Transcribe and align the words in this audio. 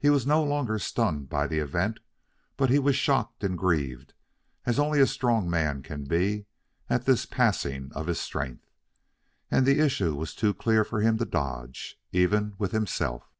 He 0.00 0.10
was 0.10 0.26
no 0.26 0.42
longer 0.42 0.80
stunned 0.80 1.28
by 1.28 1.46
the 1.46 1.60
event, 1.60 2.00
but 2.56 2.70
he 2.70 2.80
was 2.80 2.96
shocked 2.96 3.44
and 3.44 3.56
grieved, 3.56 4.12
as 4.66 4.80
only 4.80 4.98
a 5.00 5.06
strong 5.06 5.48
man 5.48 5.80
can 5.80 6.06
be, 6.06 6.46
at 6.90 7.04
this 7.06 7.24
passing 7.24 7.92
of 7.94 8.08
his 8.08 8.18
strength. 8.20 8.66
And 9.52 9.64
the 9.64 9.78
issue 9.78 10.16
was 10.16 10.34
too 10.34 10.54
clear 10.54 10.82
for 10.82 11.02
him 11.02 11.18
to 11.18 11.24
dodge, 11.24 12.00
even 12.10 12.54
with 12.58 12.72
himself. 12.72 13.30